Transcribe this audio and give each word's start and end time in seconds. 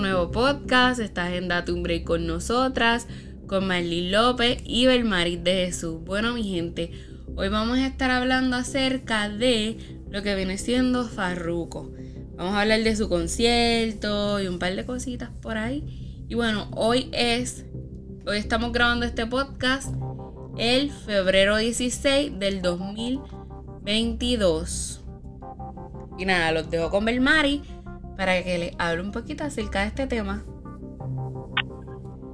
nuevo 0.00 0.30
podcast. 0.30 1.00
Estás 1.00 1.32
en 1.32 1.48
Date 1.48 1.72
un 1.72 1.82
Break 1.82 2.04
con 2.04 2.26
nosotras, 2.26 3.06
con 3.46 3.66
Marlene 3.66 4.10
López 4.10 4.62
y 4.64 4.86
Belmaris 4.86 5.44
de 5.44 5.66
Jesús. 5.66 6.02
Bueno, 6.04 6.32
mi 6.32 6.44
gente, 6.44 6.92
hoy 7.36 7.48
vamos 7.48 7.76
a 7.78 7.86
estar 7.86 8.10
hablando 8.10 8.56
acerca 8.56 9.28
de 9.28 9.76
lo 10.10 10.22
que 10.22 10.34
viene 10.34 10.56
siendo 10.56 11.06
Farruko. 11.06 11.92
Vamos 12.36 12.54
a 12.54 12.62
hablar 12.62 12.82
de 12.82 12.96
su 12.96 13.10
concierto 13.10 14.40
y 14.40 14.48
un 14.48 14.58
par 14.58 14.74
de 14.74 14.86
cositas 14.86 15.28
por 15.42 15.58
ahí. 15.58 16.24
Y 16.28 16.34
bueno, 16.34 16.70
hoy 16.74 17.10
es, 17.12 17.66
hoy 18.26 18.38
estamos 18.38 18.72
grabando 18.72 19.04
este 19.04 19.26
podcast 19.26 19.94
el 20.56 20.90
febrero 20.90 21.58
16 21.58 22.38
del 22.38 22.62
2022. 22.62 25.02
Y 26.18 26.24
nada, 26.24 26.52
los 26.52 26.70
dejo 26.70 26.88
con 26.90 27.04
Belmari 27.04 27.60
para 28.20 28.42
que 28.42 28.58
le 28.58 28.72
hable 28.78 29.00
un 29.00 29.12
poquito 29.12 29.44
acerca 29.44 29.80
de 29.80 29.86
este 29.86 30.06
tema. 30.06 30.42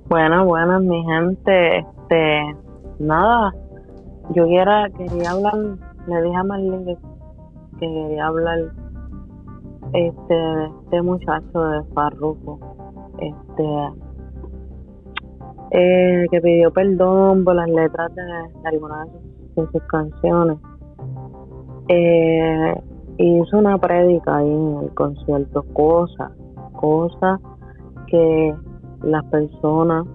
Buenas, 0.09 0.45
buenas, 0.45 0.83
mi 0.83 1.01
gente. 1.05 1.79
Este, 1.79 2.57
nada, 2.99 3.55
yo 4.35 4.47
quiera, 4.47 4.89
quería 4.99 5.31
hablar, 5.31 5.55
le 6.09 6.23
dije 6.23 6.35
a 6.35 6.43
Marlene 6.43 6.97
que, 6.97 7.79
quería 7.79 8.27
hablar 8.27 8.59
este, 9.93 10.35
de 10.35 10.65
este 10.83 11.03
muchacho 11.03 11.61
de 11.61 11.85
Farruko. 11.95 12.59
Este, 13.21 13.65
eh, 15.71 16.27
que 16.33 16.41
pidió 16.41 16.73
perdón 16.73 17.45
por 17.45 17.55
las 17.55 17.69
letras 17.69 18.13
de, 18.13 18.69
algunas 18.69 19.07
de 19.55 19.67
sus 19.71 19.83
canciones. 19.85 20.59
Eh, 21.87 22.75
hizo 23.19 23.59
una 23.59 23.79
prédica 23.79 24.37
ahí 24.37 24.51
en 24.51 24.79
el 24.83 24.95
concierto, 24.95 25.63
cosas, 25.73 26.33
cosas 26.73 27.41
que 28.07 28.55
las 29.03 29.25
personas 29.27 30.07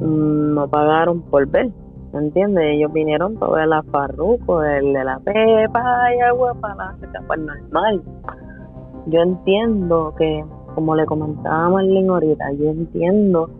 mm, 0.00 0.54
no 0.54 0.68
pagaron 0.68 1.22
por 1.22 1.46
ver, 1.48 1.70
¿me 2.12 2.20
entiendes? 2.20 2.64
Ellos 2.76 2.92
vinieron 2.92 3.34
para 3.36 3.52
ver 3.52 3.72
a 3.72 3.82
Farruko, 3.82 4.62
el 4.62 4.92
de 4.92 5.04
la 5.04 5.18
Pepa 5.20 6.14
y 6.14 6.20
agua 6.20 6.54
para 6.60 6.96
pues 7.26 7.40
normal. 7.40 8.02
Yo 9.06 9.20
entiendo 9.20 10.14
que, 10.18 10.44
como 10.74 10.94
le 10.94 11.06
comentaba 11.06 11.70
Marlene 11.70 12.08
ahorita, 12.08 12.52
yo 12.52 12.70
entiendo 12.70 13.50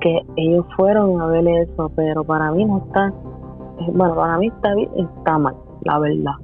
que 0.00 0.20
ellos 0.36 0.66
fueron 0.76 1.20
a 1.20 1.26
ver 1.26 1.46
eso, 1.46 1.90
pero 1.94 2.24
para 2.24 2.50
mí 2.52 2.64
no 2.64 2.78
está, 2.78 3.12
bueno, 3.92 4.14
para 4.16 4.38
mí 4.38 4.48
está, 4.48 4.74
está 4.96 5.38
mal, 5.38 5.54
la 5.84 5.98
verdad 5.98 6.34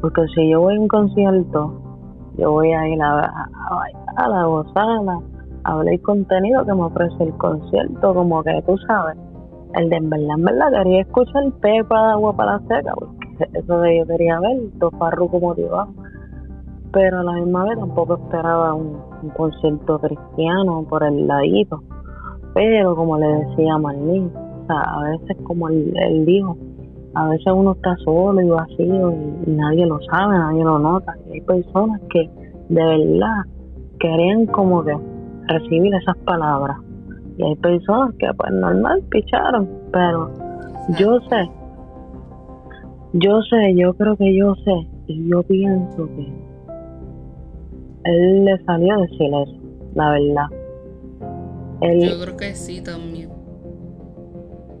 porque 0.00 0.22
si 0.34 0.50
yo 0.50 0.60
voy 0.60 0.76
a 0.76 0.80
un 0.80 0.88
concierto, 0.88 1.80
yo 2.38 2.52
voy 2.52 2.72
a 2.72 2.88
ir 2.88 3.02
a, 3.02 3.20
a, 3.20 3.86
a 4.16 4.28
la 4.28 4.44
gozada, 4.44 5.20
a 5.64 5.82
el 5.82 6.00
contenido 6.02 6.64
que 6.64 6.74
me 6.74 6.82
ofrece 6.82 7.24
el 7.24 7.34
concierto, 7.34 8.14
como 8.14 8.42
que 8.42 8.62
tú 8.66 8.76
sabes, 8.86 9.16
el 9.74 9.90
de 9.90 9.96
en 9.96 10.10
verdad, 10.10 10.38
en 10.38 10.44
verdad 10.44 10.72
quería 10.72 11.00
escuchar 11.02 11.52
Pepa 11.60 12.06
de 12.06 12.12
agua 12.12 12.36
para 12.36 12.52
la 12.52 12.58
seca, 12.60 12.92
porque 12.94 13.26
eso 13.58 13.80
de 13.80 13.98
yo 13.98 14.06
quería 14.06 14.40
ver, 14.40 14.56
dos 14.78 14.92
como 14.92 15.48
motivados. 15.48 15.94
Pero 16.92 17.20
a 17.20 17.24
la 17.24 17.32
misma 17.32 17.64
vez 17.64 17.78
tampoco 17.78 18.14
esperaba 18.14 18.74
un, 18.74 19.04
concierto 19.36 19.98
cristiano 19.98 20.86
por 20.88 21.02
el 21.02 21.26
ladito. 21.26 21.82
Pero 22.54 22.94
como 22.94 23.18
le 23.18 23.26
decía 23.26 23.74
a 23.74 23.78
Marlene, 23.78 24.30
o 24.62 24.66
sea, 24.66 24.80
a 24.80 25.00
veces 25.10 25.36
como 25.42 25.68
él 25.68 26.24
dijo, 26.24 26.56
a 27.16 27.28
veces 27.28 27.46
uno 27.46 27.72
está 27.72 27.96
solo 28.04 28.42
y 28.42 28.48
vacío 28.48 29.10
y, 29.46 29.50
nadie 29.50 29.86
lo 29.86 29.98
sabe, 30.02 30.36
nadie 30.36 30.62
lo 30.62 30.78
nota. 30.78 31.16
Y 31.26 31.32
hay 31.32 31.40
personas 31.40 31.98
que 32.10 32.28
de 32.68 32.84
verdad 32.84 33.44
querían 33.98 34.44
como 34.46 34.84
que 34.84 34.94
recibir 35.48 35.94
esas 35.94 36.16
palabras. 36.18 36.76
Y 37.38 37.42
hay 37.42 37.56
personas 37.56 38.14
que 38.18 38.26
pues 38.36 38.52
normal 38.52 39.02
picharon, 39.10 39.66
pero 39.92 40.30
yo 40.98 41.18
sé, 41.30 41.50
yo 43.14 43.40
sé, 43.48 43.74
yo 43.74 43.94
creo 43.94 44.14
que 44.16 44.36
yo 44.36 44.54
sé 44.56 44.86
y 45.06 45.30
yo 45.30 45.42
pienso 45.42 46.06
que 46.08 46.32
él 48.04 48.44
le 48.44 48.62
salió 48.64 48.92
a 48.92 49.00
decir 49.00 49.26
eso, 49.26 49.56
la 49.94 50.10
verdad. 50.10 50.48
yo 51.80 52.20
creo 52.22 52.36
que 52.36 52.54
sí 52.54 52.82
también. 52.82 53.30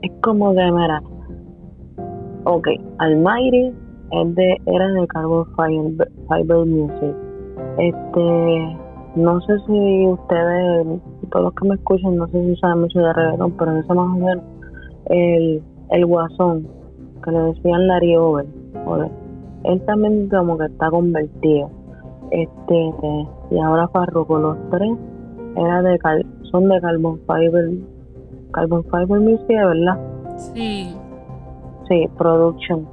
Es 0.02 0.12
como 0.20 0.52
de, 0.52 0.70
mira, 0.70 1.02
Ok, 2.48 2.68
Almighty 2.98 3.74
es 4.12 4.34
de, 4.36 4.56
era 4.66 4.86
de 4.92 5.06
Carbon 5.08 5.44
Fiber, 5.56 6.64
Music. 6.64 7.16
Este, 7.76 8.78
no 9.16 9.40
sé 9.40 9.58
si 9.66 10.06
ustedes, 10.06 10.86
todos 11.32 11.46
los 11.46 11.54
que 11.54 11.68
me 11.68 11.74
escuchan, 11.74 12.16
no 12.16 12.28
sé 12.28 12.40
si 12.44 12.54
saben 12.60 12.82
mucho 12.82 13.00
de 13.00 13.12
reggaeton, 13.12 13.50
pero 13.56 13.76
eso 13.76 13.94
más 13.96 14.16
o 14.16 14.18
menos 14.20 14.44
el, 15.06 15.60
el 15.90 16.06
guasón, 16.06 16.68
que 17.24 17.32
le 17.32 17.38
decían 17.40 17.88
Larry 17.88 18.14
Over, 18.14 18.46
él 19.64 19.82
también 19.84 20.28
como 20.28 20.56
que 20.56 20.66
está 20.66 20.88
convertido. 20.88 21.68
Este, 22.30 22.92
y 23.50 23.58
ahora 23.58 23.88
Farruko, 23.88 24.38
los 24.38 24.56
tres 24.70 24.92
era 25.56 25.82
de 25.82 25.98
son 26.52 26.68
de 26.68 26.80
Carbon 26.80 27.18
Fiber, 27.26 27.70
Carbon 28.52 28.84
Fiber 28.84 29.20
Music, 29.20 29.48
¿verdad? 29.48 29.98
Sí. 30.36 30.96
Sí, 31.88 32.08
production. 32.18 32.86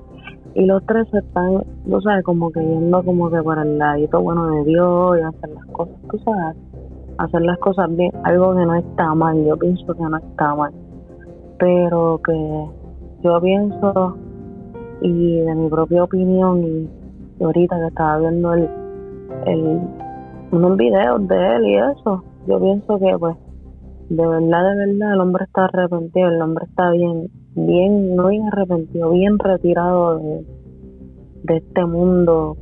Y 0.55 0.65
los 0.65 0.85
tres 0.85 1.07
están, 1.13 1.63
tú 1.89 1.99
sabes, 2.01 2.23
como 2.23 2.51
que 2.51 2.59
yendo 2.59 3.03
como 3.03 3.29
que 3.31 3.41
para 3.41 3.63
el 3.63 3.77
ladito 3.77 4.21
bueno 4.21 4.47
de 4.47 4.63
Dios 4.65 5.17
y 5.19 5.21
hacer 5.23 5.49
las 5.49 5.65
cosas, 5.67 5.95
tú 6.11 6.19
sabes, 6.19 6.57
hacer 7.17 7.41
las 7.41 7.57
cosas 7.57 7.95
bien, 7.95 8.11
algo 8.23 8.55
que 8.55 8.65
no 8.65 8.75
está 8.75 9.15
mal, 9.15 9.43
yo 9.43 9.57
pienso 9.57 9.93
que 9.93 10.03
no 10.03 10.17
está 10.17 10.53
mal. 10.53 10.71
Pero 11.57 12.21
que 12.23 12.65
yo 13.23 13.41
pienso, 13.41 14.17
y 15.01 15.39
de 15.39 15.55
mi 15.55 15.69
propia 15.69 16.03
opinión, 16.03 16.63
y, 16.63 16.89
ahorita 17.43 17.75
que 17.79 17.87
estaba 17.87 18.19
viendo 18.19 18.53
el, 18.53 18.69
el, 19.47 19.81
unos 20.51 20.77
videos 20.77 21.27
de 21.27 21.55
él 21.55 21.65
y 21.65 21.75
eso, 21.75 22.23
yo 22.47 22.59
pienso 22.59 22.99
que 22.99 23.17
pues 23.17 23.35
de 24.09 24.27
verdad, 24.27 24.69
de 24.69 24.85
verdad, 24.85 25.13
el 25.13 25.21
hombre 25.21 25.45
está 25.45 25.65
arrepentido, 25.65 26.27
el 26.27 26.41
hombre 26.41 26.65
está 26.69 26.91
bien, 26.91 27.31
bien, 27.55 28.15
no 28.15 28.27
bien 28.27 28.47
arrepentido, 28.47 29.11
bien 29.11 29.39
retirado 29.39 30.19
de, 30.19 30.45
de 31.43 31.57
este 31.57 31.85
mundo, 31.85 32.57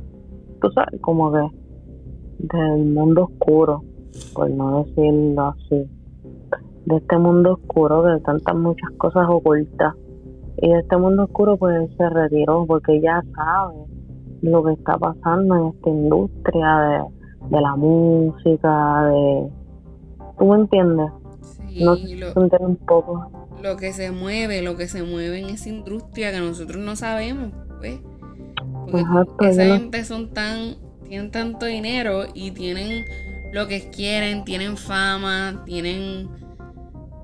tú 0.60 0.70
sabes, 0.72 1.00
como 1.00 1.30
de 1.30 1.48
del 2.38 2.86
mundo 2.86 3.24
oscuro, 3.24 3.82
por 4.34 4.50
no 4.50 4.82
decirlo 4.82 5.42
así, 5.42 5.88
de 6.86 6.96
este 6.96 7.18
mundo 7.18 7.52
oscuro 7.52 8.02
de 8.02 8.20
tantas 8.20 8.56
muchas 8.56 8.90
cosas 8.98 9.26
ocultas. 9.28 9.94
Y 10.58 10.68
de 10.68 10.80
este 10.80 10.96
mundo 10.96 11.24
oscuro 11.24 11.56
pues 11.56 11.90
se 11.96 12.08
retiró 12.10 12.66
porque 12.66 13.00
ya 13.00 13.22
sabe 13.34 13.76
lo 14.42 14.64
que 14.64 14.72
está 14.72 14.98
pasando 14.98 15.54
en 15.56 15.66
esta 15.68 15.90
industria 15.90 16.76
de, 16.78 17.48
de 17.56 17.60
la 17.60 17.76
música, 17.76 19.04
de... 19.04 19.48
¿Tú 20.38 20.46
me 20.46 20.56
entiendes? 20.56 21.12
no 21.80 21.94
lo, 21.94 22.66
un 22.66 22.76
poco. 22.76 23.30
Lo 23.62 23.76
que 23.76 23.92
se 23.92 24.10
mueve, 24.10 24.62
lo 24.62 24.76
que 24.76 24.88
se 24.88 25.02
mueve 25.02 25.40
en 25.40 25.50
esa 25.50 25.68
industria 25.68 26.32
que 26.32 26.40
nosotros 26.40 26.82
no 26.84 26.96
sabemos, 26.96 27.52
pues. 27.78 28.00
Porque 28.90 29.50
esa 29.50 29.64
gente 29.76 30.04
son 30.04 30.32
tan, 30.34 30.76
tienen 31.08 31.30
tanto 31.30 31.66
dinero 31.66 32.26
y 32.34 32.50
tienen 32.50 33.04
lo 33.52 33.68
que 33.68 33.90
quieren, 33.90 34.44
tienen 34.44 34.76
fama, 34.76 35.62
tienen... 35.64 36.28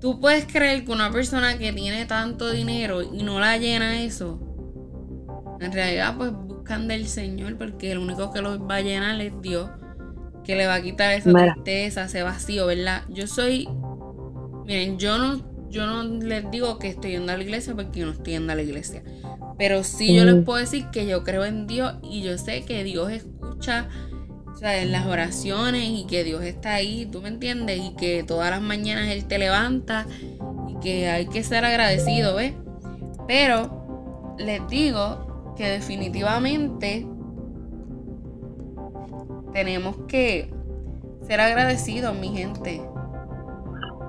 Tú 0.00 0.20
puedes 0.20 0.46
creer 0.46 0.84
que 0.84 0.92
una 0.92 1.10
persona 1.10 1.58
que 1.58 1.72
tiene 1.72 2.06
tanto 2.06 2.50
dinero 2.50 3.02
y 3.02 3.24
no 3.24 3.40
la 3.40 3.58
llena 3.58 4.00
eso, 4.02 4.38
en 5.60 5.72
realidad 5.72 6.14
pues 6.16 6.32
buscan 6.32 6.86
del 6.86 7.08
Señor 7.08 7.56
porque 7.58 7.90
el 7.90 7.98
único 7.98 8.32
que 8.32 8.40
los 8.40 8.60
va 8.60 8.76
a 8.76 8.80
llenar 8.80 9.20
es 9.20 9.32
Dios, 9.42 9.68
que 10.44 10.54
le 10.54 10.68
va 10.68 10.74
a 10.74 10.82
quitar 10.82 11.14
esa 11.14 11.32
tristeza, 11.32 12.04
ese 12.04 12.22
vacío, 12.22 12.66
¿verdad? 12.66 13.02
Yo 13.08 13.26
soy 13.26 13.68
Miren, 14.68 14.98
yo 14.98 15.16
no, 15.16 15.40
yo 15.70 15.86
no 15.86 16.02
les 16.02 16.50
digo 16.50 16.78
que 16.78 16.88
estoy 16.88 17.12
yendo 17.12 17.32
a 17.32 17.36
la 17.36 17.42
iglesia 17.42 17.74
porque 17.74 18.00
yo 18.00 18.06
no 18.06 18.12
estoy 18.12 18.34
yendo 18.34 18.52
a 18.52 18.56
la 18.56 18.62
iglesia. 18.62 19.02
Pero 19.58 19.84
sí 19.84 20.14
yo 20.14 20.24
les 20.24 20.36
mm. 20.36 20.44
puedo 20.44 20.58
decir 20.58 20.86
que 20.92 21.06
yo 21.06 21.24
creo 21.24 21.44
en 21.44 21.66
Dios 21.66 21.94
y 22.02 22.22
yo 22.22 22.38
sé 22.38 22.64
que 22.64 22.84
Dios 22.84 23.10
escucha 23.10 23.88
en 24.62 24.92
las 24.92 25.06
oraciones 25.06 25.88
y 25.88 26.06
que 26.06 26.24
Dios 26.24 26.42
está 26.42 26.74
ahí, 26.74 27.06
¿tú 27.06 27.20
me 27.22 27.28
entiendes? 27.28 27.80
Y 27.80 27.94
que 27.94 28.24
todas 28.24 28.50
las 28.50 28.60
mañanas 28.60 29.08
Él 29.08 29.24
te 29.24 29.38
levanta 29.38 30.06
y 30.68 30.74
que 30.80 31.08
hay 31.08 31.26
que 31.26 31.42
ser 31.42 31.64
agradecido, 31.64 32.34
¿ves? 32.36 32.54
Pero 33.26 34.34
les 34.38 34.66
digo 34.68 35.54
que 35.56 35.68
definitivamente 35.68 37.06
tenemos 39.52 39.96
que 40.08 40.50
ser 41.26 41.40
agradecidos, 41.40 42.16
mi 42.16 42.28
gente. 42.28 42.80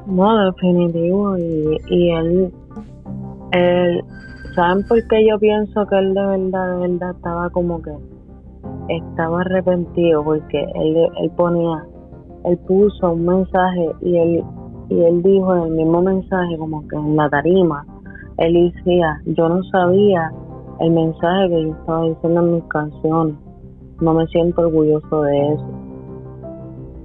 No, 0.09 0.45
definitivo. 0.45 1.37
Y, 1.37 1.77
y 1.89 2.11
él, 2.11 2.53
él, 3.51 4.03
¿saben 4.55 4.85
por 4.87 5.07
qué 5.07 5.27
yo 5.27 5.39
pienso 5.39 5.85
que 5.87 5.97
él 5.97 6.13
de 6.13 6.25
verdad, 6.25 6.75
de 6.75 6.87
verdad 6.87 7.15
estaba 7.15 7.49
como 7.51 7.81
que 7.81 7.91
estaba 8.89 9.41
arrepentido? 9.41 10.23
Porque 10.23 10.63
él, 10.75 11.07
él 11.21 11.31
ponía 11.37 11.85
él 12.45 12.57
puso 12.59 13.13
un 13.13 13.25
mensaje 13.25 13.89
y 14.01 14.17
él, 14.17 14.43
y 14.89 15.01
él 15.01 15.21
dijo 15.21 15.55
en 15.55 15.63
el 15.63 15.71
mismo 15.71 16.01
mensaje, 16.01 16.57
como 16.57 16.87
que 16.87 16.95
en 16.95 17.15
la 17.15 17.29
tarima, 17.29 17.85
él 18.37 18.71
decía, 18.73 19.21
yo 19.25 19.49
no 19.49 19.63
sabía 19.65 20.31
el 20.79 20.91
mensaje 20.91 21.49
que 21.49 21.63
yo 21.63 21.71
estaba 21.71 22.03
diciendo 22.05 22.41
en 22.41 22.53
mis 22.53 22.63
canciones, 22.65 23.35
no 23.99 24.13
me 24.13 24.25
siento 24.27 24.61
orgulloso 24.61 25.21
de 25.23 25.53
eso. 25.53 25.65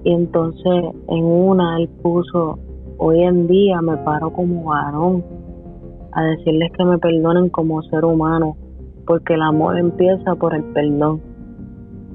Y 0.05 0.13
entonces 0.13 0.85
en 1.09 1.25
una 1.25 1.79
él 1.79 1.89
puso, 2.03 2.59
hoy 2.99 3.23
en 3.23 3.47
día 3.47 3.81
me 3.83 3.97
paro 3.99 4.33
como 4.33 4.65
varón 4.65 5.25
a 6.13 6.23
decirles 6.25 6.71
que 6.73 6.85
me 6.85 6.99
perdonen 6.99 7.49
como 7.49 7.83
ser 7.83 8.05
humano, 8.05 8.57
porque 9.07 9.35
el 9.35 9.43
amor 9.43 9.79
empieza 9.79 10.35
por 10.37 10.55
el 10.55 10.63
perdón. 10.73 11.21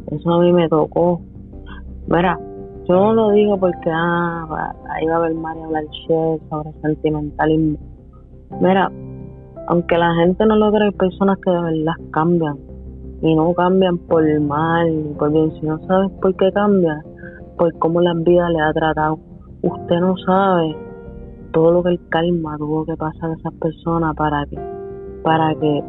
Eso 0.07 0.31
a 0.31 0.41
mí 0.41 0.51
me 0.51 0.67
tocó. 0.69 1.21
Mira, 2.07 2.39
yo 2.87 2.95
no 2.95 3.13
lo 3.13 3.29
digo 3.31 3.59
porque 3.59 3.91
ah, 3.93 4.73
ahí 4.89 5.05
va 5.05 5.13
a 5.13 5.17
haber 5.17 5.35
Mario 5.35 5.65
hablar 5.65 5.83
sobre 6.49 6.71
sentimentalismo. 6.81 7.77
Mira, 8.59 8.91
aunque 9.67 9.97
la 9.97 10.15
gente 10.15 10.45
no 10.47 10.55
lo 10.55 10.75
hay 10.75 10.91
personas 10.91 11.37
que 11.39 11.51
de 11.51 11.61
verdad 11.61 11.93
cambian. 12.11 12.57
Y 13.21 13.35
no 13.35 13.53
cambian 13.53 13.97
por 13.97 14.23
mal 14.39 15.15
por 15.19 15.31
bien. 15.31 15.51
Si 15.59 15.65
no 15.65 15.77
sabes 15.85 16.09
por 16.21 16.35
qué 16.37 16.51
cambian, 16.51 17.03
por 17.57 17.77
cómo 17.77 18.01
la 18.01 18.13
vida 18.15 18.49
le 18.49 18.61
ha 18.61 18.73
tratado. 18.73 19.19
Usted 19.61 19.99
no 19.99 20.15
sabe 20.25 20.75
todo 21.51 21.71
lo 21.71 21.83
que 21.83 21.89
el 21.89 21.99
karma 22.09 22.57
tuvo 22.57 22.85
que 22.85 22.95
pasar 22.95 23.31
a 23.31 23.33
esas 23.33 23.53
personas 23.55 24.15
para 24.15 24.45
que, 24.45 24.57
para 25.23 25.53
que, 25.55 25.83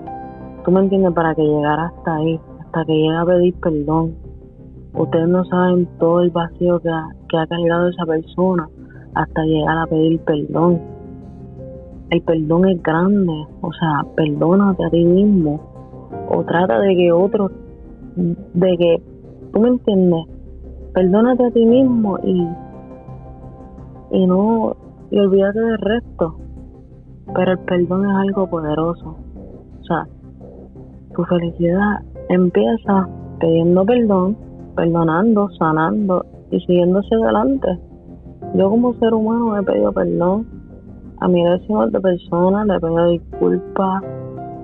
tú 0.64 0.72
me 0.72 0.80
entiendes, 0.80 1.12
para 1.12 1.34
que 1.34 1.42
llegara 1.42 1.86
hasta 1.86 2.16
ahí, 2.16 2.40
hasta 2.60 2.84
que 2.84 2.92
llegue 2.92 3.16
a 3.16 3.24
pedir 3.24 3.54
perdón. 3.60 4.14
Ustedes 4.94 5.28
no 5.28 5.44
saben 5.44 5.86
todo 6.00 6.20
el 6.20 6.30
vacío 6.30 6.80
que 6.80 6.88
ha, 6.88 7.08
que 7.28 7.38
ha 7.38 7.46
cargado 7.46 7.88
esa 7.88 8.04
persona 8.06 8.68
hasta 9.14 9.44
llegar 9.44 9.78
a 9.78 9.86
pedir 9.86 10.20
perdón. 10.20 10.80
El 12.10 12.22
perdón 12.22 12.68
es 12.68 12.82
grande, 12.82 13.46
o 13.60 13.72
sea, 13.72 14.04
perdónate 14.16 14.84
a 14.84 14.90
ti 14.90 15.04
mismo 15.04 15.60
o 16.28 16.42
trata 16.44 16.80
de 16.80 16.96
que 16.96 17.12
otro, 17.12 17.50
de 18.16 18.76
que, 18.76 19.02
tú 19.52 19.60
me 19.60 19.68
entiendes, 19.68 20.26
perdónate 20.92 21.46
a 21.46 21.50
ti 21.52 21.64
mismo 21.64 22.18
y, 22.24 22.48
y 24.10 24.26
no 24.26 24.76
y 25.10 25.18
olvídate 25.18 25.60
del 25.60 25.78
resto. 25.78 26.36
Pero 27.34 27.52
el 27.52 27.58
perdón 27.60 28.08
es 28.08 28.16
algo 28.16 28.48
poderoso. 28.48 29.16
O 29.80 29.84
sea, 29.84 30.06
tu 31.14 31.24
felicidad 31.24 32.00
empieza 32.28 33.08
pidiendo 33.40 33.84
perdón, 33.84 34.36
perdonando, 34.76 35.48
sanando 35.58 36.24
y 36.50 36.60
siguiéndose 36.60 37.14
adelante. 37.14 37.78
Yo 38.54 38.70
como 38.70 38.94
ser 38.94 39.14
humano 39.14 39.56
he 39.56 39.62
pedido 39.62 39.92
perdón 39.92 40.46
a 41.20 41.28
miles 41.28 41.60
de 41.92 42.00
personas, 42.00 42.66
le 42.66 42.76
he 42.76 42.80
pedido 42.80 43.08
disculpas 43.10 44.02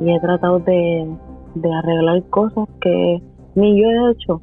y 0.00 0.10
he 0.10 0.20
tratado 0.20 0.58
de, 0.60 1.08
de 1.54 1.72
arreglar 1.72 2.22
cosas 2.30 2.68
que 2.80 3.22
ni 3.54 3.80
yo 3.80 3.88
he 3.88 4.12
hecho. 4.12 4.40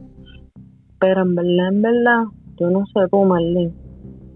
Pero 0.99 1.21
en 1.21 1.35
verdad, 1.35 1.67
en 1.69 1.81
verdad, 1.81 2.23
yo 2.57 2.69
no 2.69 2.85
sé 2.87 3.07
tú, 3.11 3.23
Marlene, 3.25 3.73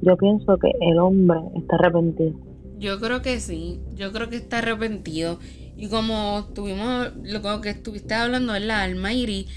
yo 0.07 0.18
pienso 0.18 0.57
que 0.57 0.71
el 0.81 0.98
hombre 1.00 1.39
está 1.56 1.75
arrepentido. 1.75 2.39
Yo 2.80 3.00
creo 3.00 3.21
que 3.21 3.39
sí, 3.39 3.81
yo 3.95 4.12
creo 4.12 4.30
que 4.30 4.38
está 4.38 4.59
arrepentido. 4.59 5.39
Y 5.75 5.89
como 5.89 6.48
tuvimos, 6.56 7.12
lo 7.24 7.62
que 7.62 7.69
estuviste 7.69 8.13
hablando, 8.13 8.56
en 8.56 8.68
la 8.68 8.83
Almairi, 8.83 9.48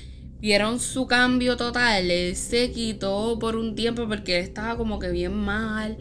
vieron 0.41 0.81
su 0.81 1.07
cambio 1.07 1.57
total. 1.57 2.11
Él 2.11 2.35
se 2.35 2.73
quitó 2.73 3.39
por 3.39 3.57
un 3.57 3.75
tiempo 3.75 4.09
porque 4.09 4.39
él 4.39 4.45
estaba 4.45 4.77
como 4.77 4.99
que 4.99 5.11
bien 5.11 5.35
mal, 5.35 5.99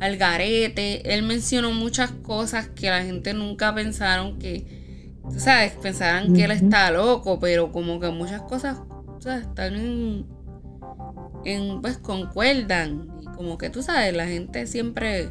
al 0.00 0.16
garete. 0.16 1.12
Él 1.12 1.22
mencionó 1.24 1.72
muchas 1.72 2.10
cosas 2.10 2.68
que 2.68 2.88
la 2.88 3.02
gente 3.02 3.34
nunca 3.34 3.74
pensaron 3.74 4.38
que, 4.38 4.64
tú 5.30 5.38
sabes, 5.38 5.72
pensaban 5.72 6.32
que 6.32 6.44
él 6.44 6.52
está 6.52 6.90
loco, 6.90 7.38
pero 7.38 7.70
como 7.70 8.00
que 8.00 8.08
muchas 8.10 8.42
cosas, 8.42 8.78
¿sabes? 9.18 9.46
Están 9.46 9.74
en, 9.74 10.26
en, 11.44 11.82
pues 11.82 11.98
concuerdan 11.98 13.09
como 13.40 13.56
que 13.56 13.70
tú 13.70 13.80
sabes, 13.80 14.14
la 14.14 14.26
gente 14.26 14.66
siempre... 14.66 15.30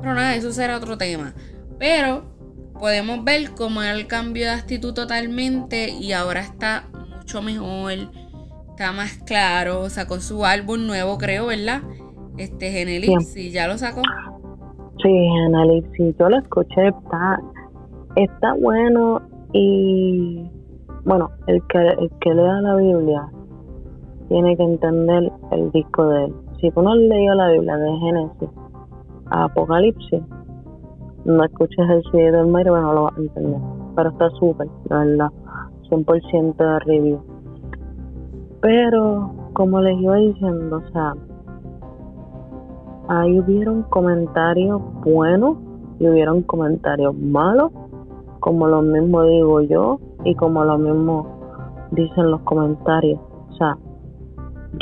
Pero 0.00 0.14
nada, 0.14 0.34
eso 0.34 0.50
será 0.50 0.78
otro 0.78 0.96
tema. 0.96 1.34
Pero 1.78 2.22
podemos 2.72 3.22
ver 3.22 3.50
cómo 3.50 3.82
él 3.82 4.06
cambió 4.06 4.46
de 4.46 4.52
actitud 4.52 4.94
totalmente 4.94 5.90
y 5.90 6.12
ahora 6.12 6.40
está 6.40 6.88
mucho 7.18 7.42
mejor, 7.42 7.92
está 8.70 8.92
más 8.92 9.18
claro, 9.26 9.90
sacó 9.90 10.20
su 10.20 10.46
álbum 10.46 10.86
nuevo, 10.86 11.18
creo, 11.18 11.48
¿verdad? 11.48 11.82
Este 12.38 12.70
Genelipsis, 12.70 13.52
¿ya 13.52 13.68
lo 13.68 13.76
sacó? 13.76 14.00
Sí, 15.02 15.10
Genelipsis, 15.10 16.16
yo 16.18 16.30
lo 16.30 16.38
escuché, 16.38 16.88
está, 16.88 17.40
está 18.16 18.54
bueno 18.54 19.20
y 19.52 20.50
bueno, 21.04 21.30
el 21.46 21.62
que, 21.66 21.78
el 21.78 22.10
que 22.22 22.32
lea 22.32 22.60
la 22.62 22.76
Biblia 22.76 23.28
tiene 24.30 24.56
que 24.56 24.62
entender 24.62 25.30
el 25.52 25.70
disco 25.72 26.08
de 26.08 26.24
él 26.24 26.45
si 26.60 26.70
tú 26.70 26.82
no 26.82 26.92
has 26.92 26.98
leído 26.98 27.34
la 27.34 27.50
Biblia 27.50 27.76
de 27.76 27.98
Génesis 27.98 28.48
a 29.30 29.44
Apocalipsis, 29.44 30.22
no 31.24 31.44
escuches 31.44 31.90
el 31.90 32.02
CD 32.12 32.30
del 32.30 32.46
Mario, 32.46 32.72
bueno, 32.72 32.92
lo 32.92 33.02
vas 33.04 33.16
a 33.16 33.20
entender. 33.20 33.60
Pero 33.96 34.10
está 34.10 34.30
súper, 34.30 34.68
la 34.88 34.98
verdad, 34.98 35.30
100% 35.90 36.56
de 36.56 36.78
review. 36.80 37.20
Pero, 38.60 39.30
como 39.52 39.80
les 39.80 39.98
iba 40.00 40.16
diciendo, 40.16 40.76
o 40.76 40.92
sea, 40.92 41.14
ahí 43.08 43.38
hubieron 43.40 43.82
comentarios 43.84 44.80
buenos 45.04 45.58
y 45.98 46.08
hubieron 46.08 46.42
comentarios 46.42 47.14
malos, 47.16 47.72
como 48.40 48.68
lo 48.68 48.82
mismo 48.82 49.22
digo 49.24 49.60
yo 49.62 49.98
y 50.24 50.34
como 50.34 50.64
lo 50.64 50.78
mismo 50.78 51.26
dicen 51.90 52.30
los 52.30 52.40
comentarios. 52.42 53.20
O 53.50 53.52
sea, 53.54 53.76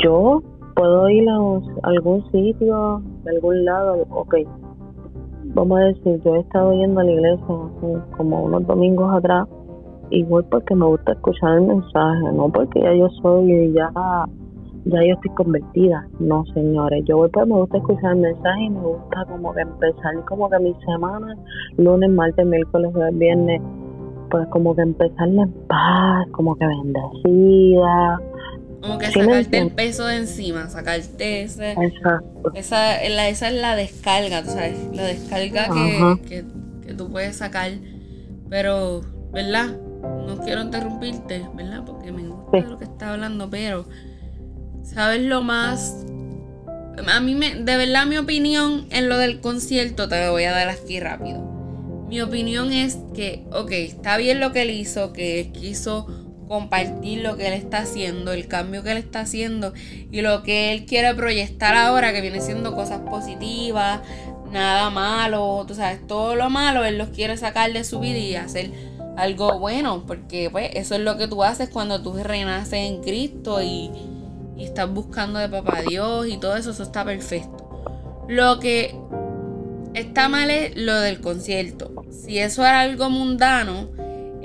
yo 0.03 0.41
puedo 0.75 1.09
ir 1.09 1.27
a, 1.29 1.35
algún 1.83 2.23
sitio, 2.31 3.01
de 3.23 3.31
algún 3.31 3.65
lado, 3.65 4.05
ok. 4.11 4.35
Vamos 5.55 5.79
a 5.79 5.83
decir, 5.85 6.21
yo 6.23 6.35
he 6.35 6.39
estado 6.39 6.73
yendo 6.73 6.99
a 6.99 7.03
la 7.03 7.11
iglesia 7.11 7.45
como 8.17 8.43
unos 8.43 8.67
domingos 8.67 9.15
atrás 9.15 9.47
y 10.09 10.23
voy 10.23 10.43
porque 10.51 10.75
me 10.75 10.85
gusta 10.85 11.13
escuchar 11.13 11.57
el 11.57 11.63
mensaje, 11.63 12.31
no 12.33 12.49
porque 12.49 12.81
ya 12.81 12.93
yo 12.93 13.09
soy, 13.21 13.73
ya, 13.73 13.89
ya 14.85 14.99
yo 15.03 15.13
estoy 15.13 15.31
convertida. 15.35 16.05
No, 16.19 16.43
señores, 16.53 17.03
yo 17.05 17.17
voy 17.17 17.29
porque 17.29 17.49
me 17.49 17.59
gusta 17.59 17.77
escuchar 17.77 18.13
el 18.13 18.21
mensaje 18.21 18.63
y 18.63 18.69
me 18.69 18.81
gusta 18.81 19.25
como 19.29 19.53
que 19.53 19.61
empezar 19.61 20.25
como 20.27 20.49
que 20.49 20.59
mi 20.59 20.73
semana, 20.85 21.35
lunes, 21.77 22.09
martes, 22.09 22.45
miércoles, 22.45 22.91
jueves, 22.93 23.17
viernes, 23.17 23.61
pues 24.29 24.47
como 24.49 24.75
que 24.75 24.81
empezarla 24.81 25.43
en 25.43 25.53
paz, 25.67 26.27
como 26.31 26.55
que 26.55 26.65
bendecida, 26.67 28.19
como 28.85 28.99
que 28.99 29.11
sacarte 29.11 29.57
el 29.57 29.71
peso 29.71 30.05
de 30.05 30.17
encima, 30.17 30.69
sacarte 30.69 31.43
ese. 31.43 31.75
Esa, 32.53 33.03
esa 33.03 33.49
es 33.49 33.53
la 33.53 33.75
descarga, 33.75 34.43
tú 34.43 34.51
sabes, 34.51 34.77
la 34.93 35.03
descarga 35.03 35.69
que, 36.27 36.45
tú 36.93 37.11
puedes 37.11 37.37
sacar. 37.37 37.71
Pero, 38.49 39.01
¿verdad? 39.31 39.75
No 40.01 40.37
quiero 40.43 40.61
interrumpirte, 40.61 41.45
¿verdad? 41.55 41.83
Porque 41.85 42.11
me 42.11 42.27
gusta 42.27 42.61
lo 42.61 42.77
que 42.77 42.85
está 42.85 43.13
hablando, 43.13 43.49
pero, 43.49 43.87
¿sabes 44.83 45.21
lo 45.21 45.41
más? 45.41 46.05
A 47.11 47.19
mí, 47.19 47.35
me, 47.35 47.55
de 47.55 47.77
verdad, 47.77 48.05
mi 48.05 48.17
opinión 48.17 48.87
en 48.91 49.09
lo 49.09 49.17
del 49.17 49.41
concierto 49.41 50.07
te 50.07 50.25
lo 50.25 50.31
voy 50.31 50.43
a 50.43 50.51
dar 50.51 50.69
aquí 50.69 50.99
rápido. 50.99 51.41
Mi 52.07 52.21
opinión 52.21 52.71
es 52.71 52.99
que, 53.15 53.45
ok, 53.51 53.71
está 53.71 54.17
bien 54.17 54.39
lo 54.39 54.51
que 54.51 54.61
él 54.61 54.69
hizo, 54.69 55.11
que 55.11 55.51
quiso 55.51 56.24
compartir 56.47 57.21
lo 57.21 57.37
que 57.37 57.47
él 57.47 57.53
está 57.53 57.79
haciendo, 57.79 58.31
el 58.31 58.47
cambio 58.47 58.83
que 58.83 58.91
él 58.91 58.97
está 58.97 59.21
haciendo 59.21 59.73
y 60.11 60.21
lo 60.21 60.43
que 60.43 60.71
él 60.71 60.85
quiere 60.85 61.13
proyectar 61.15 61.75
ahora, 61.75 62.13
que 62.13 62.21
viene 62.21 62.41
siendo 62.41 62.75
cosas 62.75 63.01
positivas, 63.01 64.01
nada 64.51 64.89
malo, 64.89 65.65
tú 65.67 65.75
sabes, 65.75 66.05
todo 66.07 66.35
lo 66.35 66.49
malo 66.49 66.85
él 66.85 66.97
los 66.97 67.09
quiere 67.09 67.37
sacar 67.37 67.73
de 67.73 67.83
su 67.83 67.99
vida 67.99 68.17
y 68.17 68.35
hacer 68.35 68.71
algo 69.17 69.59
bueno, 69.59 70.03
porque 70.05 70.49
pues 70.49 70.71
eso 70.73 70.95
es 70.95 71.01
lo 71.01 71.17
que 71.17 71.27
tú 71.27 71.43
haces 71.43 71.69
cuando 71.69 72.01
tú 72.01 72.13
renaces 72.13 72.73
en 72.73 73.01
Cristo 73.01 73.61
y, 73.61 73.91
y 74.57 74.63
estás 74.63 74.89
buscando 74.89 75.39
de 75.39 75.49
papá 75.49 75.81
Dios 75.87 76.27
y 76.27 76.37
todo 76.37 76.55
eso, 76.55 76.71
eso 76.71 76.83
está 76.83 77.05
perfecto. 77.05 77.65
Lo 78.27 78.59
que 78.59 78.95
está 79.93 80.29
mal 80.29 80.49
es 80.49 80.75
lo 80.75 80.99
del 80.99 81.21
concierto. 81.21 81.91
Si 82.09 82.39
eso 82.39 82.63
era 82.63 82.81
algo 82.81 83.09
mundano, 83.09 83.89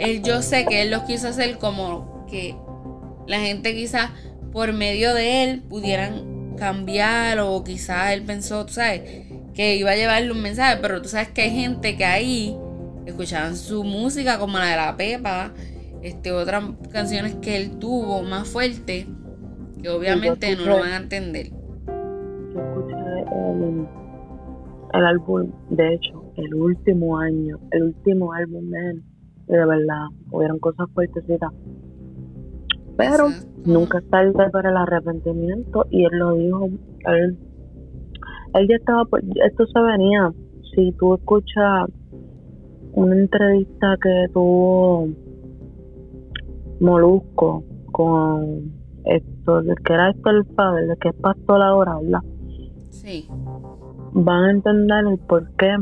él, 0.00 0.22
yo 0.22 0.42
sé 0.42 0.64
que 0.66 0.82
él 0.82 0.90
lo 0.90 1.04
quiso 1.04 1.28
hacer 1.28 1.58
como 1.58 2.26
que 2.28 2.56
la 3.26 3.40
gente 3.40 3.74
quizás 3.74 4.10
por 4.52 4.72
medio 4.72 5.14
de 5.14 5.44
él 5.44 5.62
pudieran 5.68 6.56
cambiar 6.56 7.38
o 7.40 7.62
quizás 7.62 8.12
él 8.12 8.22
pensó, 8.22 8.66
tú 8.66 8.74
sabes, 8.74 9.02
que 9.54 9.76
iba 9.76 9.90
a 9.90 9.96
llevarle 9.96 10.32
un 10.32 10.42
mensaje, 10.42 10.78
pero 10.80 11.02
tú 11.02 11.08
sabes 11.08 11.28
que 11.28 11.42
hay 11.42 11.50
gente 11.50 11.96
que 11.96 12.04
ahí 12.04 12.56
escuchaban 13.06 13.56
su 13.56 13.84
música 13.84 14.38
como 14.38 14.58
la 14.58 14.66
de 14.66 14.76
la 14.76 14.96
Pepa, 14.96 15.52
este, 16.02 16.32
otras 16.32 16.64
canciones 16.90 17.34
que 17.36 17.56
él 17.56 17.78
tuvo 17.78 18.22
más 18.22 18.48
fuerte, 18.48 19.06
que 19.82 19.88
obviamente 19.88 20.56
no 20.56 20.66
lo 20.66 20.78
van 20.78 20.92
a 20.92 20.96
entender. 20.96 21.50
álbum, 23.30 23.86
el 24.92 25.04
álbum, 25.04 25.50
de 25.70 25.94
hecho, 25.94 26.24
el 26.36 26.54
último 26.54 27.18
año, 27.18 27.58
el 27.70 27.82
último 27.84 28.32
álbum 28.32 28.70
de 28.70 28.90
él, 28.90 29.02
y 29.50 29.52
de 29.52 29.66
verdad, 29.66 30.06
hubieron 30.30 30.60
cosas 30.60 30.88
fuertecitas. 30.94 31.52
Pero 32.96 33.28
nunca 33.64 33.98
es 33.98 34.08
tarde 34.08 34.32
para 34.52 34.70
el 34.70 34.76
arrepentimiento 34.76 35.86
y 35.90 36.04
él 36.04 36.18
lo 36.18 36.34
dijo, 36.34 36.66
él, 37.06 37.38
él 38.54 38.68
ya 38.68 38.76
estaba, 38.76 39.04
pues, 39.06 39.24
esto 39.44 39.66
se 39.66 39.80
venía, 39.80 40.32
si 40.74 40.92
tú 40.92 41.14
escuchas 41.14 41.88
una 42.92 43.16
entrevista 43.16 43.96
que 44.00 44.26
tuvo 44.32 45.08
Molusco 46.78 47.64
con 47.90 48.72
esto, 49.04 49.62
que 49.84 49.92
era 49.92 50.10
esto 50.10 50.30
el 50.30 50.44
padre, 50.44 50.86
que 51.00 51.08
es 51.08 51.16
pastor 51.16 51.60
ahora, 51.60 51.96
¿verdad? 52.00 52.20
Sí. 52.90 53.26
Van 54.12 54.44
a 54.44 54.50
entender 54.52 55.06
el 55.06 55.18
por 55.18 55.50
qué, 55.56 55.76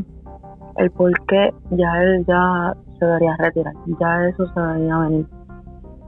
el 0.79 0.91
por 0.93 1.13
qué 1.27 1.51
ya 1.73 2.03
él 2.03 2.25
ya 2.27 2.75
se 2.99 3.05
debería 3.05 3.37
retirar, 3.39 3.75
ya 4.01 4.29
eso 4.29 4.47
se 4.53 4.61
debería 4.61 4.99
venir. 4.99 5.27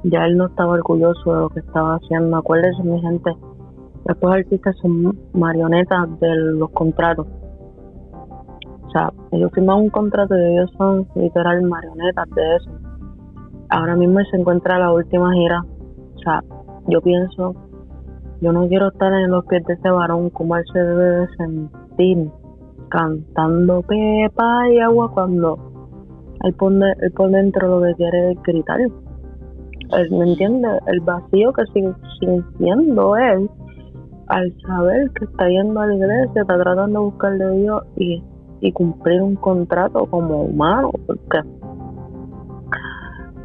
Ya 0.04 0.24
él 0.24 0.36
no 0.36 0.46
estaba 0.46 0.72
orgulloso 0.72 1.34
de 1.34 1.40
lo 1.40 1.48
que 1.50 1.60
estaba 1.60 1.96
haciendo. 1.96 2.38
Acuérdense, 2.38 2.82
mi 2.82 3.00
gente, 3.00 3.30
estos 4.06 4.32
artistas 4.32 4.74
son 4.80 5.18
marionetas 5.34 6.18
de 6.20 6.34
los 6.34 6.70
contratos. 6.70 7.26
O 8.86 8.90
sea, 8.90 9.12
ellos 9.30 9.50
firman 9.54 9.82
un 9.82 9.90
contrato 9.90 10.36
y 10.36 10.54
ellos 10.54 10.70
son 10.76 11.06
literal 11.14 11.62
marionetas 11.62 12.28
de 12.30 12.56
eso. 12.56 12.70
Ahora 13.68 13.94
mismo 13.94 14.20
se 14.30 14.38
encuentra 14.38 14.78
la 14.78 14.92
última 14.92 15.32
gira. 15.34 15.62
O 16.16 16.18
sea, 16.18 16.42
yo 16.88 17.00
pienso, 17.02 17.54
yo 18.40 18.52
no 18.52 18.66
quiero 18.68 18.88
estar 18.88 19.12
en 19.12 19.30
los 19.30 19.44
pies 19.46 19.64
de 19.66 19.74
ese 19.74 19.90
varón, 19.90 20.30
como 20.30 20.56
él 20.56 20.64
se 20.72 20.78
debe 20.78 21.04
de 21.04 21.28
sentir 21.36 22.30
cantando 22.88 23.82
pepa 23.82 24.68
y 24.70 24.80
agua 24.80 25.12
cuando 25.12 25.69
él 26.44 26.54
pone, 26.54 26.92
él 27.00 27.12
por 27.12 27.30
dentro 27.30 27.80
lo 27.80 27.86
que 27.86 27.94
quiere 27.94 28.32
es 28.32 28.42
gritar. 28.42 28.80
Él, 28.80 30.10
¿Me 30.10 30.30
entiende? 30.30 30.68
El 30.86 31.00
vacío 31.00 31.52
que 31.52 31.64
sigue 31.72 31.92
sintiendo 32.20 33.16
él 33.16 33.50
al 34.28 34.54
saber 34.62 35.10
que 35.10 35.24
está 35.24 35.48
yendo 35.48 35.80
a 35.80 35.86
la 35.86 35.94
iglesia, 35.94 36.42
está 36.42 36.56
tratando 36.56 37.00
de 37.00 37.04
buscarle 37.06 37.44
a 37.44 37.50
Dios 37.50 37.82
y, 37.96 38.22
y 38.60 38.72
cumplir 38.72 39.20
un 39.20 39.34
contrato 39.34 40.06
como 40.06 40.42
humano, 40.42 40.92
porque 41.06 41.40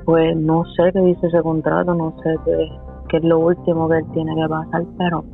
pues 0.05 0.37
no 0.37 0.63
sé 0.75 0.91
qué 0.93 0.99
dice 0.99 1.25
ese 1.25 1.41
contrato, 1.41 1.95
no 1.95 2.15
sé 2.21 2.35
qué, 2.45 2.69
qué 3.09 3.17
es 3.17 3.23
lo 3.23 3.39
último 3.39 3.89
que 3.89 3.97
él 3.97 4.05
tiene 4.13 4.35
que 4.35 4.47
pasar, 4.47 4.83
pero 4.99 5.25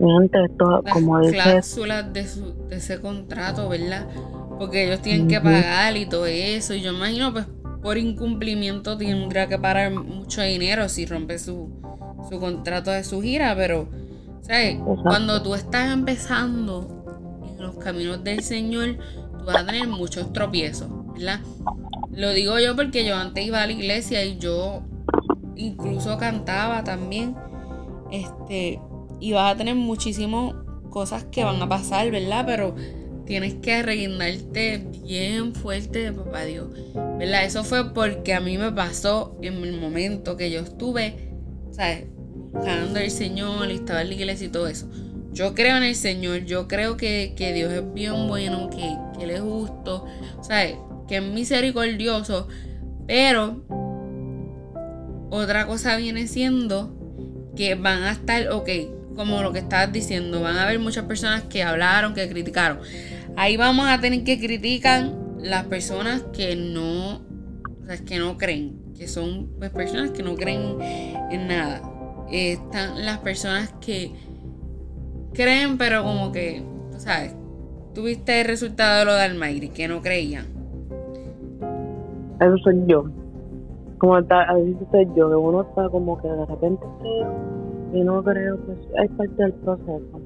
mi 0.00 0.12
gente, 0.12 0.44
esto, 0.44 0.82
como 0.92 1.20
dice... 1.20 1.34
cláusulas 1.34 2.12
de, 2.12 2.24
de 2.68 2.76
ese 2.76 3.00
contrato, 3.00 3.68
¿verdad? 3.68 4.06
Porque 4.58 4.86
ellos 4.86 5.00
tienen 5.02 5.28
que 5.28 5.40
pagar 5.40 5.96
y 5.96 6.06
todo 6.06 6.26
eso, 6.26 6.74
y 6.74 6.80
yo 6.80 6.92
imagino 6.92 7.32
pues 7.32 7.46
por 7.82 7.96
incumplimiento 7.96 8.96
tendrá 8.98 9.48
que 9.48 9.58
pagar 9.58 9.92
mucho 9.92 10.42
dinero 10.42 10.88
si 10.88 11.06
rompe 11.06 11.38
su, 11.38 11.70
su 12.28 12.40
contrato 12.40 12.90
de 12.90 13.04
su 13.04 13.22
gira, 13.22 13.54
pero 13.56 13.88
¿sabes? 14.42 14.78
cuando 15.02 15.42
tú 15.42 15.54
estás 15.54 15.92
empezando 15.92 17.04
en 17.46 17.62
los 17.62 17.76
caminos 17.76 18.24
del 18.24 18.42
Señor, 18.42 18.98
tú 19.38 19.44
vas 19.44 19.58
a 19.58 19.66
tener 19.66 19.86
muchos 19.86 20.32
tropiezos, 20.32 20.88
¿verdad? 21.14 21.40
Lo 22.10 22.30
digo 22.30 22.58
yo 22.58 22.74
porque 22.74 23.06
yo 23.06 23.16
antes 23.16 23.46
iba 23.46 23.62
a 23.62 23.66
la 23.66 23.72
iglesia 23.72 24.24
y 24.24 24.38
yo 24.38 24.82
incluso 25.56 26.18
cantaba 26.18 26.82
también. 26.84 27.36
Este, 28.10 28.80
y 29.20 29.32
vas 29.32 29.54
a 29.54 29.56
tener 29.56 29.74
muchísimas 29.74 30.54
cosas 30.90 31.24
que 31.24 31.44
van 31.44 31.60
a 31.60 31.68
pasar, 31.68 32.10
¿verdad? 32.10 32.44
Pero 32.46 32.74
tienes 33.28 33.54
que 33.54 33.82
reguindarte 33.82 34.84
bien 35.04 35.54
fuerte 35.54 35.98
de 36.00 36.12
papá 36.12 36.44
Dios, 36.44 36.68
¿verdad? 37.18 37.44
Eso 37.44 37.62
fue 37.62 37.92
porque 37.92 38.34
a 38.34 38.40
mí 38.40 38.56
me 38.56 38.72
pasó 38.72 39.38
en 39.42 39.62
el 39.62 39.78
momento 39.78 40.36
que 40.36 40.50
yo 40.50 40.60
estuve, 40.60 41.14
¿sabes? 41.70 42.06
Buscando 42.52 42.98
al 42.98 43.10
Señor 43.10 43.70
y 43.70 43.74
estaba 43.74 44.00
en 44.00 44.08
la 44.08 44.14
iglesia 44.14 44.46
y 44.46 44.50
todo 44.50 44.66
eso. 44.66 44.88
Yo 45.32 45.54
creo 45.54 45.76
en 45.76 45.82
el 45.82 45.94
Señor, 45.94 46.46
yo 46.46 46.66
creo 46.66 46.96
que, 46.96 47.34
Dios 47.36 47.70
es 47.72 47.94
bien 47.94 48.26
bueno, 48.26 48.70
que, 48.70 48.96
que 49.16 49.24
Él 49.24 49.30
es 49.30 49.40
justo, 49.40 50.06
¿sabes? 50.40 50.76
que 51.08 51.16
es 51.16 51.22
misericordioso, 51.22 52.48
pero 53.06 53.64
otra 55.30 55.66
cosa 55.66 55.96
viene 55.96 56.28
siendo 56.28 56.94
que 57.56 57.74
van 57.74 58.04
a 58.04 58.12
estar, 58.12 58.48
ok, 58.50 58.68
como 59.16 59.42
lo 59.42 59.52
que 59.52 59.58
estás 59.58 59.92
diciendo, 59.92 60.40
van 60.40 60.56
a 60.56 60.62
haber 60.62 60.78
muchas 60.78 61.04
personas 61.06 61.42
que 61.44 61.64
hablaron, 61.64 62.14
que 62.14 62.28
criticaron. 62.28 62.78
Ahí 63.40 63.56
vamos 63.56 63.86
a 63.88 64.00
tener 64.00 64.24
que 64.24 64.36
criticar 64.40 65.12
las 65.38 65.64
personas 65.66 66.24
que 66.36 66.56
no, 66.56 67.18
o 67.18 67.86
sea, 67.86 68.04
que 68.04 68.18
no 68.18 68.36
creen, 68.36 68.92
que 68.96 69.06
son 69.06 69.50
pues, 69.60 69.70
personas 69.70 70.10
que 70.10 70.24
no 70.24 70.34
creen 70.34 70.76
en 71.30 71.46
nada. 71.46 71.80
están 72.32 73.06
las 73.06 73.18
personas 73.18 73.72
que 73.80 74.10
creen, 75.34 75.78
pero 75.78 76.02
como 76.02 76.32
que, 76.32 76.64
tú 76.90 76.98
sabes, 76.98 77.36
tuviste 77.94 78.40
el 78.40 78.48
resultado 78.48 78.98
de 78.98 79.04
lo 79.04 79.14
de 79.14 79.22
Almighty, 79.22 79.68
que 79.68 79.86
no 79.86 80.02
creían. 80.02 80.46
Eso 82.40 82.58
soy 82.64 82.82
yo. 82.88 83.04
Como 83.98 84.18
está, 84.18 84.50
a 84.50 84.54
veces 84.54 84.74
soy 84.90 85.06
yo, 85.16 85.30
que 85.30 85.36
uno 85.36 85.62
está 85.62 85.88
como 85.90 86.20
que 86.20 86.26
de 86.26 86.44
repente 86.44 86.84
creo 87.00 87.34
y 87.94 88.00
no 88.02 88.20
creo, 88.24 88.56
pues 88.66 88.78
es 89.00 89.10
parte 89.12 89.42
del 89.44 89.52
proceso. 89.52 90.20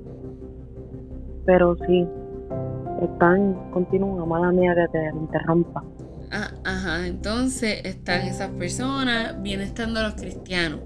Pero 1.45 1.77
sí, 1.87 2.09
están, 3.05 3.71
continúa, 3.71 4.25
mala 4.27 4.53
mía 4.53 4.75
que 4.75 4.99
te 4.99 5.09
interrumpa. 5.09 5.83
Ah, 6.31 6.51
ajá, 6.65 7.07
entonces 7.07 7.81
están 7.85 8.23
esas 8.23 8.51
personas, 8.51 9.41
vienen 9.43 9.67
estando 9.67 10.03
los 10.03 10.15
cristianos. 10.15 10.81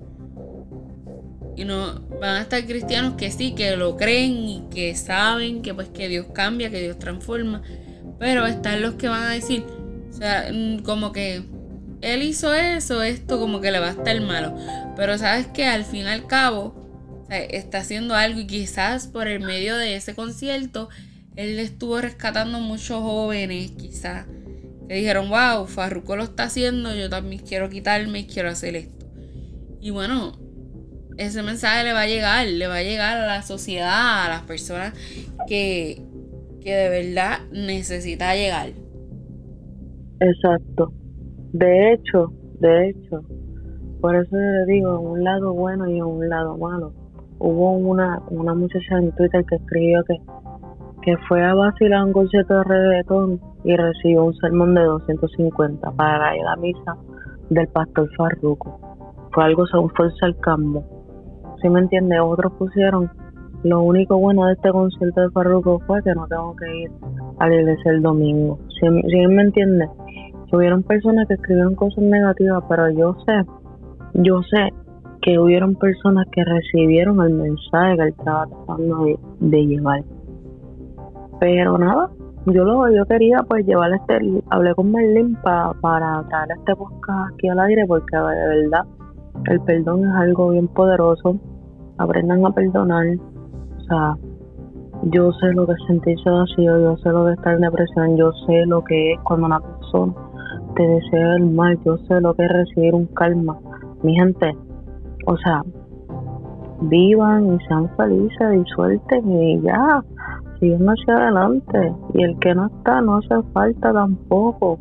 Y 1.56 1.64
no 1.64 2.00
van 2.20 2.36
a 2.36 2.40
estar 2.42 2.64
cristianos 2.66 3.14
que 3.14 3.30
sí, 3.30 3.54
que 3.54 3.76
lo 3.76 3.96
creen 3.96 4.32
y 4.32 4.64
que 4.70 4.94
saben 4.94 5.62
que 5.62 5.72
pues 5.72 5.88
que 5.88 6.08
Dios 6.08 6.26
cambia, 6.34 6.70
que 6.70 6.80
Dios 6.80 6.98
transforma. 6.98 7.62
Pero 8.18 8.46
están 8.46 8.82
los 8.82 8.94
que 8.94 9.08
van 9.08 9.22
a 9.22 9.30
decir, 9.30 9.64
o 10.10 10.12
sea, 10.12 10.50
mm, 10.52 10.80
como 10.80 11.12
que 11.12 11.44
él 12.02 12.22
hizo 12.22 12.52
eso, 12.52 13.02
esto 13.02 13.38
como 13.38 13.60
que 13.60 13.70
le 13.70 13.78
va 13.78 13.88
a 13.88 13.90
estar 13.90 14.20
malo. 14.20 14.54
Pero 14.96 15.16
sabes 15.16 15.46
que 15.46 15.66
al 15.66 15.84
fin 15.84 16.02
y 16.02 16.08
al 16.08 16.26
cabo, 16.26 16.86
está 17.28 17.78
haciendo 17.78 18.14
algo 18.14 18.40
y 18.40 18.46
quizás 18.46 19.06
por 19.08 19.26
el 19.26 19.40
medio 19.40 19.76
de 19.76 19.96
ese 19.96 20.14
concierto, 20.14 20.88
él 21.36 21.58
estuvo 21.58 22.00
rescatando 22.00 22.60
muchos 22.60 23.00
jóvenes, 23.02 23.72
quizás, 23.72 24.26
que 24.88 24.94
dijeron, 24.94 25.28
wow, 25.28 25.66
Farruko 25.66 26.16
lo 26.16 26.24
está 26.24 26.44
haciendo, 26.44 26.94
yo 26.94 27.10
también 27.10 27.42
quiero 27.42 27.68
quitarme 27.68 28.20
y 28.20 28.26
quiero 28.26 28.48
hacer 28.48 28.76
esto. 28.76 29.06
Y 29.80 29.90
bueno, 29.90 30.32
ese 31.18 31.42
mensaje 31.42 31.84
le 31.84 31.92
va 31.92 32.02
a 32.02 32.06
llegar, 32.06 32.46
le 32.46 32.66
va 32.66 32.76
a 32.76 32.82
llegar 32.82 33.18
a 33.18 33.26
la 33.26 33.42
sociedad, 33.42 34.24
a 34.24 34.28
las 34.28 34.42
personas 34.42 34.94
que, 35.46 36.02
que 36.60 36.74
de 36.74 36.88
verdad 36.88 37.40
necesita 37.52 38.34
llegar. 38.34 38.70
Exacto. 40.20 40.92
De 41.52 41.92
hecho, 41.92 42.32
de 42.60 42.90
hecho, 42.90 43.22
por 44.00 44.16
eso 44.16 44.36
le 44.36 44.72
digo, 44.72 44.98
un 45.00 45.22
lado 45.24 45.52
bueno 45.52 45.88
y 45.88 46.00
un 46.00 46.28
lado 46.28 46.56
malo. 46.56 46.92
Hubo 47.38 47.72
una, 47.72 48.22
una 48.30 48.54
muchacha 48.54 48.98
en 48.98 49.12
Twitter 49.12 49.44
que 49.44 49.56
escribió 49.56 50.02
que, 50.04 50.14
que 51.06 51.16
fue 51.28 51.40
a 51.42 51.54
vacilar 51.54 52.04
un 52.04 52.12
concierto 52.12 52.54
de 52.54 52.64
reggaetón 52.64 53.40
y 53.64 53.76
recibió 53.76 54.24
un 54.24 54.34
sermón 54.34 54.74
de 54.74 54.82
250 54.82 55.92
para 55.92 56.36
ir 56.36 56.42
a 56.42 56.50
la 56.50 56.56
misa 56.56 56.96
del 57.48 57.68
pastor 57.68 58.10
Farruco. 58.16 58.80
Fue 59.32 59.44
algo 59.44 59.66
según 59.68 59.90
fue 59.90 60.06
el 60.06 60.12
sarcasmo. 60.16 60.84
¿Sí 61.62 61.68
me 61.68 61.78
entiende? 61.78 62.18
Otros 62.18 62.52
pusieron, 62.58 63.08
lo 63.62 63.82
único 63.82 64.18
bueno 64.18 64.46
de 64.46 64.54
este 64.54 64.70
concierto 64.70 65.20
de 65.20 65.30
Farruco 65.30 65.78
fue 65.86 66.02
que 66.02 66.12
no 66.12 66.26
tengo 66.26 66.56
que 66.56 66.76
ir 66.76 66.90
a 67.38 67.48
la 67.48 67.54
iglesia 67.54 67.92
el 67.92 68.02
domingo. 68.02 68.58
¿Sí, 68.68 68.86
¿sí 69.08 69.26
me 69.28 69.42
entiende? 69.42 69.88
hubieron 70.52 70.82
personas 70.82 71.28
que 71.28 71.34
escribieron 71.34 71.74
cosas 71.74 72.02
negativas, 72.02 72.64
pero 72.68 72.90
yo 72.90 73.14
sé, 73.26 73.44
yo 74.14 74.42
sé 74.42 74.70
que 75.22 75.38
hubieron 75.38 75.74
personas 75.74 76.26
que 76.32 76.44
recibieron 76.44 77.20
el 77.20 77.34
mensaje 77.34 77.96
que 77.96 78.02
él 78.02 78.08
estaba 78.08 78.46
tratando 78.46 79.06
de, 79.40 79.66
llevar. 79.66 80.02
Pero 81.40 81.78
nada, 81.78 82.10
yo 82.46 82.64
lo 82.64 82.90
yo 82.90 83.04
quería 83.06 83.38
pues 83.48 83.66
llevar 83.66 83.92
este, 83.92 84.42
hablé 84.50 84.74
con 84.74 84.92
Merlin 84.92 85.36
para 85.42 86.22
traer 86.28 86.52
este 86.56 86.76
podcast 86.76 87.34
aquí 87.34 87.48
al 87.48 87.60
aire 87.60 87.84
porque 87.86 88.16
de 88.16 88.22
verdad 88.22 88.84
el 89.46 89.60
perdón 89.60 90.04
es 90.04 90.14
algo 90.14 90.50
bien 90.50 90.68
poderoso. 90.68 91.38
Aprendan 91.98 92.44
a 92.44 92.50
perdonar. 92.50 93.06
O 93.78 93.80
sea, 93.84 94.16
yo 95.04 95.32
sé 95.32 95.52
lo 95.52 95.66
que 95.66 95.72
es 95.72 95.78
sentirse 95.86 96.28
vacío, 96.28 96.80
yo 96.80 96.96
sé 96.98 97.10
lo 97.10 97.24
de 97.24 97.34
estar 97.34 97.54
en 97.54 97.60
depresión, 97.60 98.16
yo 98.16 98.32
sé 98.46 98.66
lo 98.66 98.82
que 98.82 99.12
es 99.12 99.20
cuando 99.20 99.46
una 99.46 99.60
persona 99.60 100.14
te 100.74 100.86
deseo 100.86 101.32
el 101.36 101.46
mal, 101.50 101.78
yo 101.84 101.96
sé 101.98 102.20
lo 102.20 102.34
que 102.34 102.44
es 102.44 102.52
recibir 102.52 102.94
un 102.94 103.06
calma. 103.06 103.58
Mi 104.02 104.14
gente, 104.14 104.54
o 105.26 105.36
sea, 105.38 105.62
vivan 106.82 107.54
y 107.54 107.58
sean 107.66 107.88
felices 107.96 108.54
y 108.54 108.64
suelten 108.74 109.30
y 109.30 109.60
ya. 109.62 110.02
Siguiendo 110.58 110.92
hacia 110.92 111.14
adelante. 111.14 111.94
Y 112.14 112.22
el 112.22 112.38
que 112.38 112.54
no 112.54 112.66
está, 112.66 113.00
no 113.00 113.16
hace 113.16 113.42
falta 113.52 113.92
tampoco. 113.92 114.78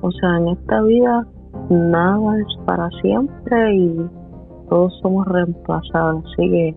O 0.00 0.10
sea, 0.12 0.38
en 0.38 0.48
esta 0.48 0.82
vida 0.82 1.26
nada 1.70 2.40
es 2.40 2.64
para 2.66 2.88
siempre 3.02 3.76
y 3.76 4.10
todos 4.68 4.92
somos 5.02 5.26
reemplazados. 5.28 6.24
Así 6.32 6.50
que 6.50 6.74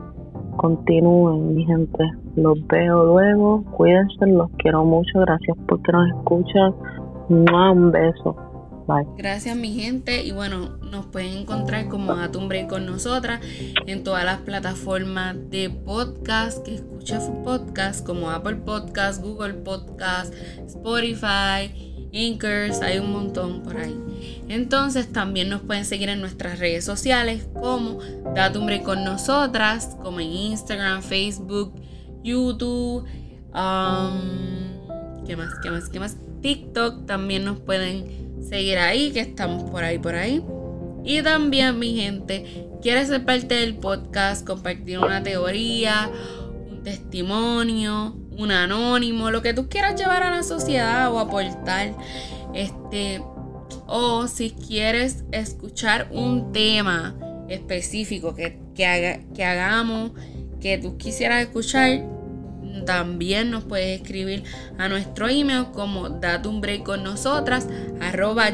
continúen, 0.58 1.56
mi 1.56 1.66
gente. 1.66 2.04
Los 2.36 2.66
veo 2.68 3.06
luego. 3.06 3.64
Cuídense, 3.72 4.28
los 4.28 4.50
quiero 4.58 4.86
mucho. 4.86 5.20
Gracias 5.20 5.58
porque 5.68 5.92
nos 5.92 6.10
escuchan. 6.10 6.74
Un 7.30 7.92
beso. 7.92 8.36
Gracias 9.18 9.58
mi 9.58 9.74
gente 9.74 10.24
y 10.24 10.32
bueno, 10.32 10.78
nos 10.78 11.08
pueden 11.08 11.40
encontrar 11.40 11.90
como 11.90 12.14
Atumbre 12.14 12.68
con 12.68 12.86
nosotras 12.86 13.42
en 13.86 14.06
todas 14.06 14.24
las 14.24 14.40
plataformas 14.40 15.36
de 15.50 15.70
podcast 15.70 16.66
que 16.66 16.76
escuchas 16.76 17.30
podcast 17.44 18.06
como 18.06 18.32
Apple 18.32 18.56
Podcast, 18.56 19.22
Google 19.22 19.56
Podcast, 19.56 20.34
Spotify, 20.68 22.08
Inkers, 22.14 22.82
hay 22.82 23.00
un 23.00 23.12
montón 23.12 23.62
por 23.62 23.76
ahí. 23.76 24.00
Entonces 24.48 25.12
también 25.12 25.50
nos 25.50 25.64
pueden 25.64 25.84
seguir 25.84 26.08
en 26.08 26.22
nuestras 26.22 26.58
redes 26.58 26.86
sociales 26.86 27.46
como 27.54 28.00
Datumbre 28.34 28.84
con 28.84 29.04
nosotras, 29.04 29.98
como 30.02 30.22
en 30.22 30.32
Instagram, 30.32 31.02
Facebook, 31.02 31.74
YouTube, 32.24 33.04
um, 33.54 35.26
¿qué 35.26 35.36
más? 35.36 35.54
¿Qué 35.62 35.72
más? 35.72 35.90
¿Qué 35.90 36.00
más? 36.00 36.16
TikTok 36.42 37.06
también 37.06 37.44
nos 37.44 37.60
pueden 37.60 38.27
seguir 38.48 38.78
ahí, 38.78 39.12
que 39.12 39.22
estamos 39.22 39.70
por 39.70 39.84
ahí, 39.84 40.00
por 40.00 40.16
ahí. 40.16 40.44
Y 41.04 41.22
también, 41.22 41.80
mi 41.80 41.96
gente, 41.96 42.68
quieres 42.82 43.08
ser 43.08 43.24
parte 43.24 43.56
del 43.56 43.76
podcast, 43.76 44.46
compartir 44.46 45.00
una 45.00 45.24
teoría, 45.24 46.10
un 46.70 46.84
testimonio, 46.84 48.16
un 48.38 48.52
anónimo, 48.52 49.32
lo 49.32 49.42
que 49.42 49.54
tú 49.54 49.70
quieras 49.70 50.00
llevar 50.00 50.24
a 50.24 50.32
la 50.32 50.44
sociedad 50.44 51.12
o 51.14 51.20
aportar. 51.20 51.96
Este, 52.54 53.22
o 53.88 54.28
si 54.28 54.52
quieres 54.52 55.24
escuchar 55.32 56.10
un 56.12 56.52
tema 56.52 57.16
específico 57.50 58.36
que, 58.36 58.86
haga, 58.86 59.20
que 59.34 59.44
hagamos, 59.44 60.12
que 60.60 60.78
tú 60.78 60.98
quisieras 60.98 61.44
escuchar, 61.44 62.04
también 62.86 63.52
nos 63.52 63.64
puedes 63.64 64.02
escribir 64.02 64.44
a 64.78 64.90
nuestro 64.90 65.28
email 65.30 65.68
como 65.74 66.10
date 66.10 66.84
con 66.84 67.04
nosotras 67.04 67.68
arroba 68.02 68.50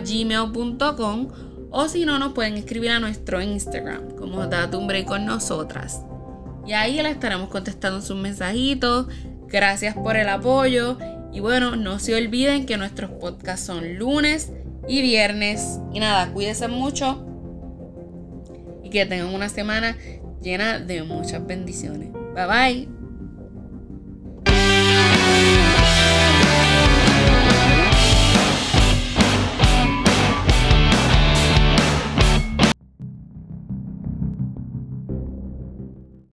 o 1.75 1.87
si 1.87 2.05
no 2.05 2.19
nos 2.19 2.33
pueden 2.33 2.55
escribir 2.55 2.91
a 2.91 2.99
nuestro 2.99 3.41
Instagram 3.41 4.11
como 4.15 4.45
date 4.45 4.77
un 4.77 4.87
break 4.87 5.05
con 5.05 5.25
nosotras. 5.25 6.01
Y 6.65 6.73
ahí 6.73 7.01
le 7.01 7.09
estaremos 7.09 7.49
contestando 7.49 8.01
sus 8.01 8.15
mensajitos. 8.15 9.07
Gracias 9.47 9.95
por 9.95 10.15
el 10.15 10.29
apoyo. 10.29 10.97
Y 11.31 11.39
bueno, 11.39 11.75
no 11.75 11.99
se 11.99 12.15
olviden 12.15 12.65
que 12.65 12.77
nuestros 12.77 13.11
podcasts 13.11 13.65
son 13.65 13.95
lunes 13.95 14.51
y 14.87 15.01
viernes. 15.01 15.79
Y 15.91 15.99
nada, 15.99 16.31
cuídense 16.31 16.67
mucho. 16.67 17.25
Y 18.83 18.89
que 18.89 19.05
tengan 19.05 19.33
una 19.33 19.49
semana 19.49 19.97
llena 20.41 20.79
de 20.79 21.03
muchas 21.03 21.45
bendiciones. 21.45 22.11
Bye 22.35 22.45
bye. 22.47 23.02